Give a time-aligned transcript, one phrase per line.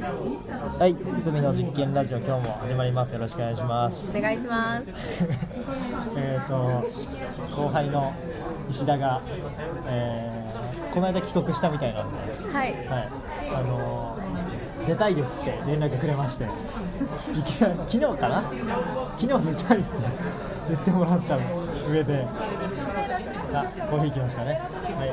[0.00, 3.12] はい、泉の実験ラジオ今日も始まります。
[3.12, 4.16] よろしくお願いします。
[4.16, 4.84] お願いします。
[6.16, 6.88] えっと
[7.54, 8.14] 後輩の
[8.70, 9.20] 石田が、
[9.86, 10.40] えー
[10.90, 12.18] この間帰国したみたいなんで、
[12.52, 12.72] はい。
[12.72, 13.08] はい、
[13.54, 14.20] あのー
[14.88, 16.46] 出たいですって連絡くれまして、
[17.86, 18.42] 昨日かな？
[19.18, 19.88] 昨日出たいって
[20.70, 21.36] 言ってもらった
[21.88, 22.26] 上で、
[23.52, 24.52] あコーヒー来ましたね。
[24.52, 25.08] はい。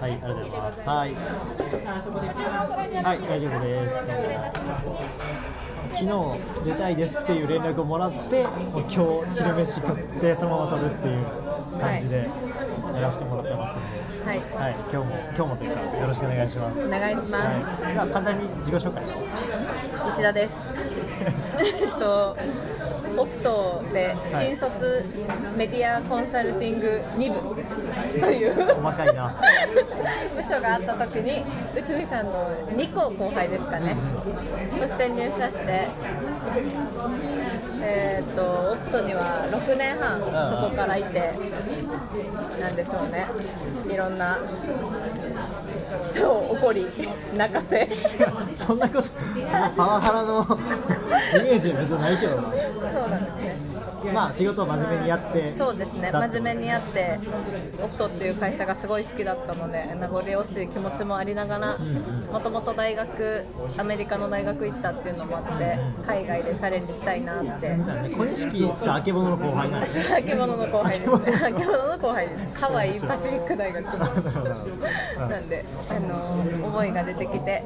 [0.00, 0.80] はい、ありがとうございます。
[0.80, 1.14] はい。
[3.04, 3.96] はい、大丈夫です。
[5.96, 6.10] 昨日
[6.64, 11.24] 出たいですっていう連絡をもらって、もう今日昼飯食ってそのまま撮るっていう
[11.80, 12.28] 感じで
[12.94, 13.80] やらせてもらってますん
[14.24, 14.38] で、はい。
[14.38, 16.86] はい、今日も今日もというかよろしくお願いします。
[16.86, 17.82] お願いします。
[17.82, 19.04] はい、では簡単に自己紹介。
[20.08, 20.76] 石田です。
[21.58, 22.36] えっと、
[23.18, 25.04] オプトで新卒
[25.56, 29.34] メディアコンサルティング2部という細かいな。
[30.34, 31.44] 部署があった時に
[31.74, 33.96] 内海さんの2個後輩ですかね。
[34.78, 35.88] として入社して、
[37.82, 40.18] えっとオプトには6年半
[40.50, 41.32] そこからいて、
[42.60, 43.26] なんでしょうね。
[43.92, 44.38] いろんな
[46.04, 46.86] 人を怒り
[47.34, 47.88] 泣かせ。
[48.54, 49.08] そんなこと、
[49.76, 50.46] パワハラの
[51.40, 52.42] イメージは別にないけどな。
[52.42, 53.45] そうなんですね。
[54.12, 55.52] まあ仕事を真面目にやって。
[55.52, 56.10] そうですね。
[56.12, 57.18] 真面目にやって
[57.82, 61.78] オプトっていう会社がすごい好きだったので名残惜しい気持ちもありながら
[62.32, 63.46] もともと大学
[63.76, 67.76] アメリカの大学行ったっていうのもあって海外でチャレンジしたいなって。
[68.16, 70.16] 小錦ってあけぼのの後輩なんですね。
[70.18, 71.44] あけぼのの後輩です。
[71.44, 72.26] あけぼのの後輩。
[72.28, 72.56] です。
[72.64, 73.84] ハワイパシフィック大学
[75.28, 77.64] なんであの思いが出てきて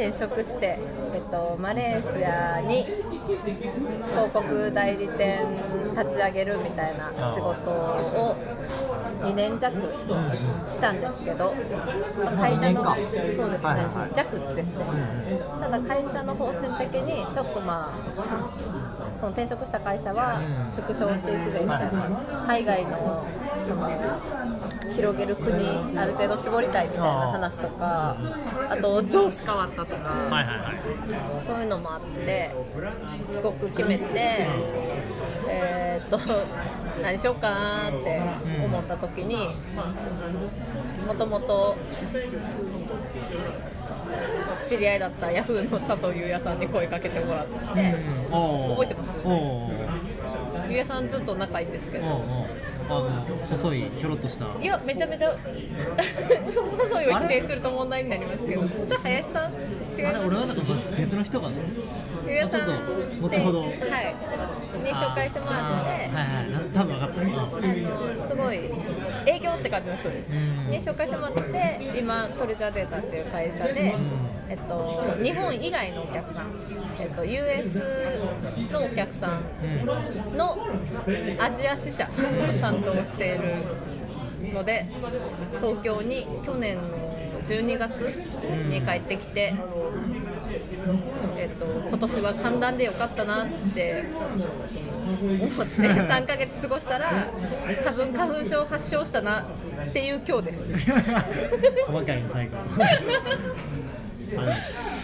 [0.00, 0.78] 転職して、
[1.12, 5.46] えっと、マレーシアに広告代理店
[5.90, 8.34] 立ち上げるみたいな仕事を
[9.20, 9.76] 2年弱
[10.66, 11.54] したんですけど、
[12.24, 14.84] まあ、会社のそうですね、弱ですね、
[15.60, 18.79] ただ会社の方針的にちょっとまあ
[19.14, 22.44] その転職した会社は縮小していくぜみたいな。
[22.46, 23.24] 海外の
[23.64, 23.90] その
[24.94, 28.16] 広げる国ある程度絞りたいみたいな話とか
[28.68, 30.10] あと上司変わったとか。
[31.38, 32.50] そういうのもあって
[33.32, 34.46] 帰国決めて
[35.48, 36.18] えーっと
[37.02, 38.20] 何しようかなって
[38.64, 39.48] 思った時に
[41.06, 41.76] もともと
[44.66, 47.94] 知り合いだったヤフーの佐藤優也さんに声かけてもらって
[48.30, 52.06] 覚えてますおー優也さんずっと仲いいんですけど
[52.90, 54.46] あの細いひょろっとした。
[54.60, 55.30] いやめちゃめちゃ
[56.78, 58.62] 細いを否定すると問題になりますけど。
[58.62, 59.52] じゃあ林さん
[59.96, 60.62] 違いあれ俺はなんか
[60.96, 61.52] 別の人かな？
[62.26, 62.72] ゆうやちょっと
[63.22, 63.60] 後ほど。
[63.62, 63.70] はい、
[64.84, 66.50] に紹介してもらって、あーはいはい。
[66.50, 67.20] な多分分かった。
[67.20, 68.70] あのすごい
[69.26, 70.70] 営業って感じの人です、うん。
[70.70, 73.94] に紹介してもらって今トレジャーデータっていう会社で、
[74.48, 76.46] えっと、日本以外のお客さん、
[77.00, 77.82] えっと、US
[78.70, 80.58] のお客さんの
[81.38, 82.08] アジア支社を
[82.60, 84.86] 担当しているので
[85.60, 86.82] 東京に去年の
[87.44, 88.00] 12月
[88.68, 89.54] に帰ってきて、
[91.38, 94.04] えっと、今年は寒暖でよかったなって
[95.22, 97.28] 思って3ヶ月過ごしたら
[97.84, 100.74] 多分花粉症発症したなっていう今日です
[101.86, 102.56] 細かいね最後。
[104.36, 104.60] はい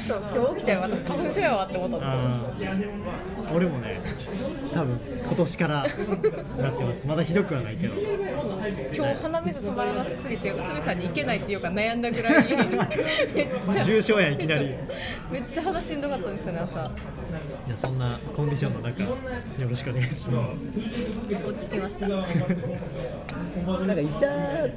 [0.07, 2.89] そう今日起きて私花粉症やわって思ったんですよ
[3.55, 4.01] 俺もね、
[4.75, 7.07] 多分今年からなってます。
[7.07, 7.95] まだひどくはないけど。
[8.93, 12.45] 今日鼻水止まらなさすぎて内海さんに行けないっていうか悩んだぐらい
[13.87, 14.75] 重症やいきなり。
[15.31, 19.17] めっちゃ肌しんどかったんですよね朝いやそんなコンディションの中、よ
[19.69, 20.57] ろしくお願いします。
[21.47, 22.25] 落ち着きましたなん
[23.97, 24.27] か石田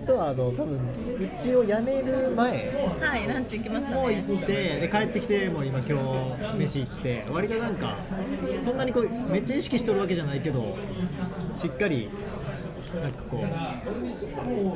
[0.06, 0.80] とはあの多分
[1.20, 7.98] うちを辞める前はいランチ行きましたもうね行ってで帰ってきてもう今今日飯行って割となんか
[8.62, 10.78] そんなにこうめっちゃ意識しとるわけじゃないけど
[11.56, 12.10] しっかり
[13.02, 13.46] なんかこ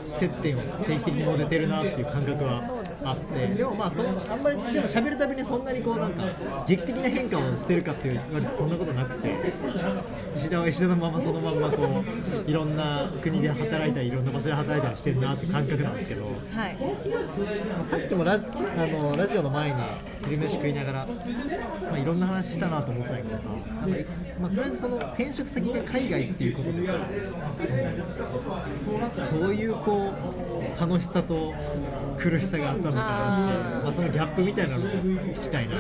[0.06, 3.48] う接点を定期的に持ててるなっていう感覚はあって。
[3.48, 6.24] でもまあそのあんまりでも喋るたびにそんなにこうなんか
[6.68, 9.54] 劇的な変化をしてるかって言われてそんなことなくて。
[10.36, 12.04] 石田は石田のままそのままこ
[12.46, 16.26] ういろんな国で働いたりいろんな場所で働いたりしてるなって感覚なんですけど。
[16.26, 16.78] はい。
[17.84, 18.38] さっきもラあ
[18.88, 19.76] のラジオの前に
[20.24, 21.08] 昼飯食いながら、
[21.90, 26.94] まあ、いろんな話したなと思ったけどさなんか、まあ、とりあえずその転職先が海外っていうことでさ
[29.32, 30.14] どういうこ
[30.78, 31.54] う楽しさと
[32.18, 33.80] 苦しさがあったのかな。
[33.80, 35.76] あまあ、そのギャップみたいなのを聞きたいな。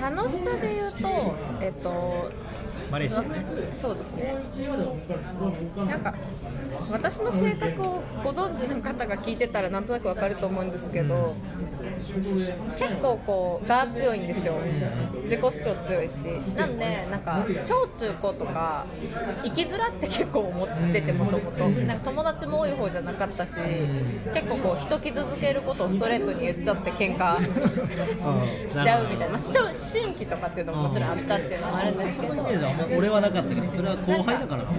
[0.00, 2.30] 楽しさで言うと、えっと、
[2.90, 3.44] マレーシアね。
[3.72, 4.34] そうですね。
[5.76, 6.14] なんか
[6.90, 11.34] 私の性格をご存知の方が聞いてたらなんとなくわかると思うんですけど
[12.76, 14.54] 結構こうが強いんですよ。
[15.22, 16.26] 自己主張強いし。
[16.56, 18.84] なんでなんか小中高とか
[19.44, 21.68] 生きづらって結構思っててもともと。
[21.68, 23.52] なんか友達も多い方じゃなかったし
[24.34, 27.38] 結構こう人傷つけることをストレートに言っちゃって喧嘩
[28.68, 32.34] しちゃうみたいな、まあ、新規とかっていうのももちろんあったっていうのもあるんですけど
[32.96, 34.70] 俺はなかったけどそれは後輩だからな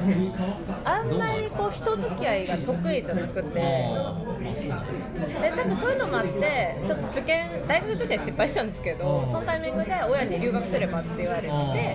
[0.86, 3.62] あんまりこう人付き合いが得意じゃなくて。
[5.42, 11.42] で多分そういうのもあってちょっと受験大学受験失敗したんですけどそのタイミングで親に留学すればって言われ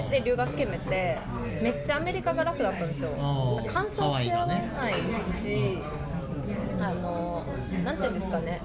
[0.09, 1.19] てで留学決めて
[1.61, 3.11] めっちゃアメリカが楽だったんですよ。
[3.67, 4.63] 乾燥し合わない
[5.43, 5.79] し
[6.81, 7.45] あの
[7.85, 8.61] なんていうんですかね、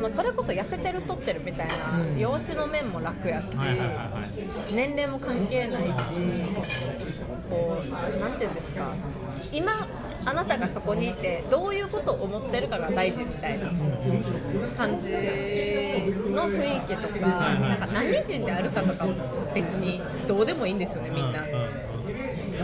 [0.00, 1.74] まあ、それこそ痩せてる太ってるみたいな、
[2.18, 3.48] 容姿の面も楽やし、
[4.74, 5.90] 年齢も関係ないし
[7.48, 8.92] こうなんていうんですか。
[9.52, 9.86] 今
[10.26, 13.66] あなたがそこにいてどういうことを思ってるかが大事みたいな
[14.76, 19.06] 感じの雰囲気とかなんか何人であるかとか
[19.54, 21.44] 別にどうでもいいんですよねみんな。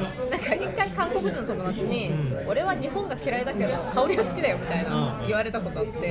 [0.01, 2.11] なんか一回韓国人の友達に、
[2.47, 6.09] 俺は日本が嫌いだけど香りが好きだよみたいな言われたことあって、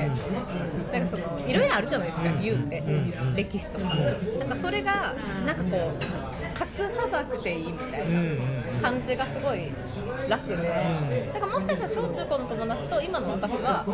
[0.91, 2.83] なんかそのいろいろあるじゃないですか、言うて、
[3.35, 3.85] 歴史とか、
[4.39, 5.15] なんかそれが
[5.45, 6.03] なんかこう
[6.81, 9.71] 隠さなくていいみたいな感じがすごい
[10.29, 10.55] 楽で、
[11.33, 13.85] だからもしかしたら小中高の友達と今の私は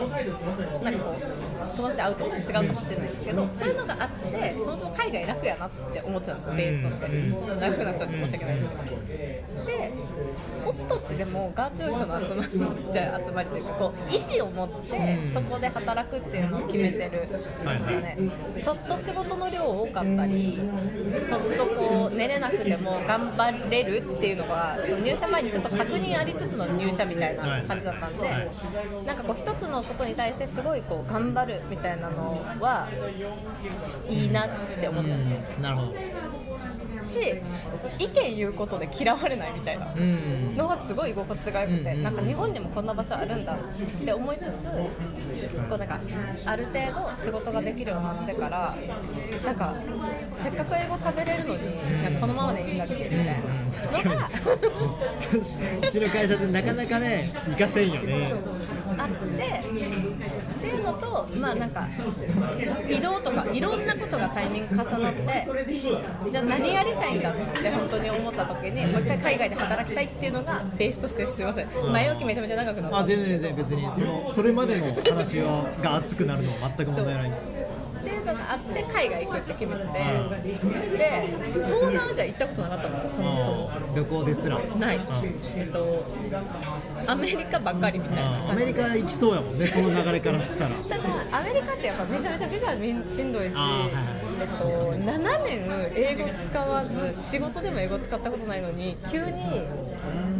[0.83, 2.53] なんかこう友達会うと違うかもし
[2.91, 7.21] れないですけど、そういうのがあってそもそも海外楽やなって思ってたんですよ、ベースとして。
[7.25, 9.65] ちょっと長くなっちゃって申し訳ないですけど。
[9.65, 9.84] で
[10.65, 18.17] オプトってでもガー強い人の集まりじゃあ集まりというかこう意思を持ってそこで働くっていうのを決めてるんですよね、
[18.61, 20.59] ちょっと仕事の量多かったり
[21.27, 28.51] ちょっとこう寝れなくても頑張れるっていうのがその入社前にちょっと確認ありつつの入社みたいな感じだったんで
[29.05, 32.87] なんかこう一つのことに対してすごいこう頑張るみたいなのは
[34.09, 34.49] いいなっ
[34.79, 35.37] て思ったんですよ。
[35.61, 35.93] なるほど
[37.05, 37.19] し
[37.99, 40.55] 意見言うことで嫌われないみたいなうん。
[40.57, 43.57] のがすごい居心地が良くて、うんなんか日本にもこんな場所あるんだっ
[44.05, 45.99] て思いつつこうなんか
[46.45, 48.75] ある程度仕事ができるようになってから
[49.45, 49.73] なんか
[50.33, 53.33] せっかく英語喋れるのにこのままでいいんだけどみたいな。
[53.75, 54.29] のが
[55.81, 58.33] うちの会社でなかなかね行かせんよね。
[58.97, 61.87] あってっていうのとまあなんか
[62.89, 65.47] 移動とかいろんなことがタイミング重なって
[66.31, 71.67] じゃあ何やりたいんだって本当に思った時にもう一回海外で働きたいっていうのがベースとしてすいません。
[71.91, 72.97] 前置きめちゃめちゃ長くなった。
[72.99, 77.29] あ全然全然別にそのそれまでの話をが熱くなるのは全く問題ない。
[77.29, 79.83] っていうのがあって海外行くって決めて
[80.95, 81.23] で
[81.65, 83.71] 東南アジア行ったことなかったんですよそもそも。
[83.89, 83.95] うん。
[83.95, 84.59] 旅行ですら。
[84.59, 84.99] ない、
[85.55, 86.05] えっと
[87.07, 88.51] アメリカばっかりみたいな。
[88.51, 90.75] アメリカ行きそうやもんねその流れからしたら。
[90.75, 99.65] ただアメリカってやっぱめちゃめちゃビザみんしんどいし、あーはいはいえっと、7年英語使わず仕事でも英語使ったことないのに急に、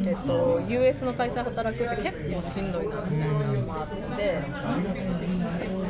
[0.06, 4.44] えっと、US の会社働くって結構しんどいなみたいなのもあって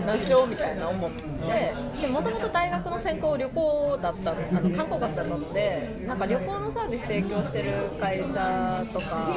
[0.05, 9.33] 何しようみたいな思ってもともと大学の専攻旅行だったのあの観光学だったのでなんか旅行のサービス提供してる会社とか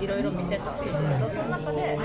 [0.00, 1.98] いろいろ見てたんですけどその中で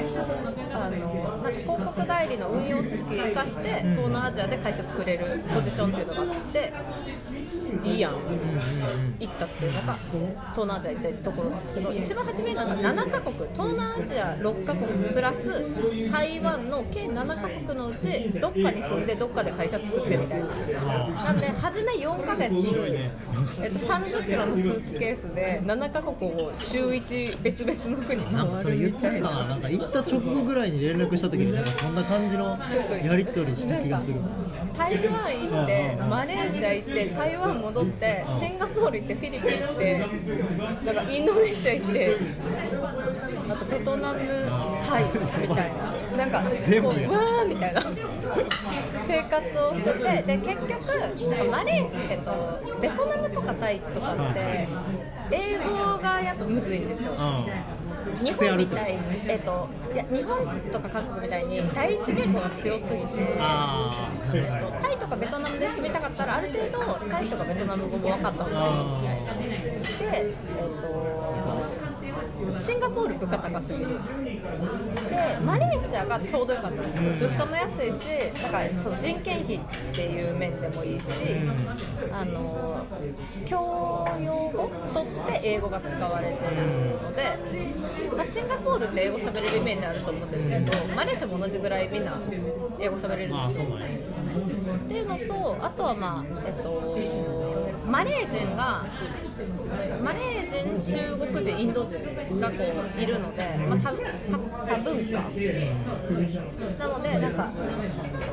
[0.74, 6.74] あのなんか広告代理の運用知識を生かして東南アジアで会社作れるポジションっていうのがあって
[7.84, 8.14] いいやん。
[9.20, 9.96] 行ったっていうのが
[10.54, 15.66] 東南アジア行ったところなんですけど一番初めなんか7カ国東南アジア6カ国プラス
[16.12, 20.48] 台湾の計7カ国のうちどっかに住んでどっかで会社作ってみたいな。
[21.24, 22.54] なんで初め4ヶ月、
[23.62, 32.58] えっと、30キロのスーツケースで7カ国を週1別々の国になんかそれ言ったかななんか行った直後ぐらいに連絡した時になんかそんな感じの
[33.04, 34.16] やり取りした気がする。
[34.76, 40.00] 台湾行ってマレーシア行って台湾戻ってシンガポール行ってフィリピン行って
[40.86, 42.18] なんかインドネシア行って
[43.50, 44.20] あとベトナム
[44.88, 45.04] タイ
[45.42, 46.00] みたいな。
[46.10, 47.82] なんかううわーみたいな。
[49.08, 54.68] 生活をしててで結局なんかマレーシア、えっと、ベトナムとかタイとかって
[55.32, 57.14] 英語がやっぱむずいんですよ。
[58.24, 63.08] 日本みたいに、えっと、いや日本とか韓国みたいに第一言語が強すぎて
[64.82, 71.09] タイとかベトナムで住みたかったらある程度タイとかベトナム語も分かった方がいいみたいなで、えっと
[72.58, 73.88] シンガポール物価高すぎる。
[73.88, 77.04] でマレーシアがちょうどよかったんですよ。
[77.28, 79.60] 物価も安いしだからその人件費っ
[79.94, 81.36] ていう面でもいいし、
[82.12, 82.86] あの
[83.46, 87.38] 教養語として英語が使われてるので、
[88.16, 92.20] まあ、シンガポールって英語喋れるイメージあると思うんですけどマレーシアも同じぐらいみんな
[92.80, 93.66] 英語喋れるんですよ。
[93.66, 96.82] っていうのとあとはまあえっと
[97.90, 98.86] マレー人が
[100.04, 102.56] マレー人中国人インド人がこ
[102.98, 105.30] ういるので、まあ、多多文化。
[106.80, 107.50] なのでなんか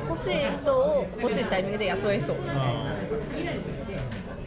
[0.07, 2.37] 欲しい人を欲しいタイミングで雇えそう。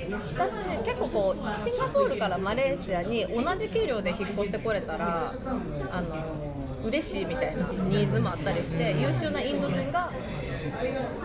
[0.00, 0.52] 私
[0.84, 5.34] 結構こうシンガポールからマレーシアに同じ給料で引っ越してこれたら
[5.90, 6.16] あの
[6.84, 10.10] 嬉しいみたいなニーズもあったりして優秀なインド人が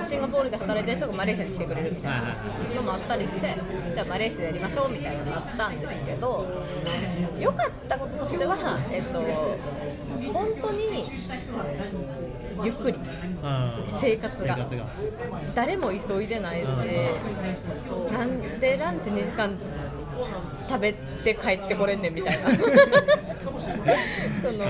[0.04, 2.36] シンガポールで働いてる人がマレーシアに来てくれるみたいな
[2.75, 3.58] のもあったりして
[3.94, 6.65] じゃあマレーシアでやりましょうみたいなのがあったんですけど
[7.39, 8.58] 良かったこととしては、
[8.92, 9.22] えっと、
[10.32, 11.06] 本当に
[12.63, 12.98] ゆっくり。
[13.44, 14.58] あ生活が。
[15.54, 16.68] 誰も急いでないし、
[18.12, 19.58] なんでランチ2時間
[20.68, 22.50] 食べて帰ってこれんねんみたいな。
[24.42, 24.65] その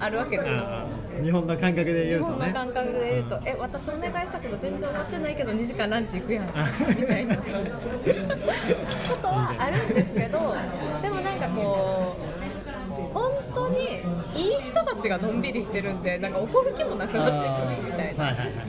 [0.00, 0.91] あるわけですよ
[1.22, 2.36] 日本の感覚で日言うとね。
[2.36, 6.46] 本の感覚で言うと、え私お願いしたこと全然終わってないけど2時間ランチ行くやん。
[6.46, 7.36] みたいな。
[9.12, 10.54] ことはあるんですけど
[11.00, 12.31] でもなんかこう
[14.94, 18.24] たちがのんびりしてるんでなんか怒る気もなくなってくるみたいな。
[18.24, 18.66] はいはいはい。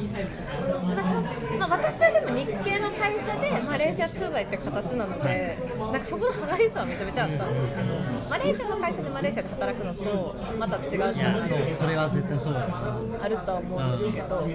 [1.59, 7.81] まあ私はでも日系の会社でマレーシア駐在って形なのでなんかそこの歯がゆさはめちゃめちゃあったんですけど
[8.29, 12.97] マレーシアの会社でマレーシアで働くのとまた違ういやそうそれは絶対そうだよな。
[13.21, 14.47] あるとは思うんですけど。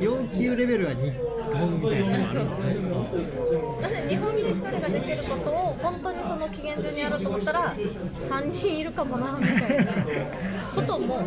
[0.00, 1.12] 要求レベルは日
[1.54, 2.74] 本みたいなのがあるんですね
[3.80, 9.92] なので日本人1人ができることを本当にその期限中にやろうと思ったら3人いるかもなみたいな
[10.74, 11.18] ことも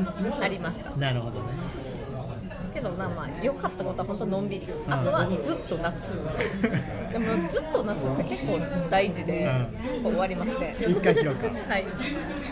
[0.41, 0.91] ありました。
[0.98, 1.88] なるほどね。
[2.77, 4.67] けどなまあ良かったことは本当のんびり。
[4.88, 6.19] あとはずっと夏。
[7.12, 9.50] でもずっと夏って結構大事で、
[10.03, 10.75] 終わりますね。
[10.79, 11.86] 一回切ろうかはい